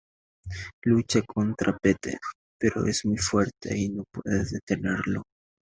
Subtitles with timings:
[0.81, 2.17] Lucha contra Pete,
[2.57, 5.21] pero es muy fuerte y no puede detenerlo.